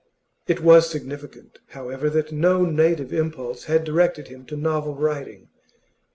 [0.47, 5.49] It was significant, however, that no native impulse had directed him to novel writing.